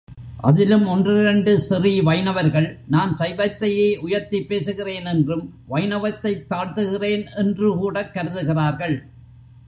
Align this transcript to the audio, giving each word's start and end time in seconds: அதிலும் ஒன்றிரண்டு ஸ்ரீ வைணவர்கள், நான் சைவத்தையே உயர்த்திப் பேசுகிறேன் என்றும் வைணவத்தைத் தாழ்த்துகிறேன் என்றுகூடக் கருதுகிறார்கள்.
அதிலும் 0.37 0.87
ஒன்றிரண்டு 0.87 1.59
ஸ்ரீ 1.59 2.01
வைணவர்கள், 2.01 2.79
நான் 2.87 3.15
சைவத்தையே 3.19 3.97
உயர்த்திப் 3.97 4.47
பேசுகிறேன் 4.47 5.05
என்றும் 5.05 5.53
வைணவத்தைத் 5.69 6.45
தாழ்த்துகிறேன் 6.49 7.25
என்றுகூடக் 7.35 8.11
கருதுகிறார்கள். 8.11 8.97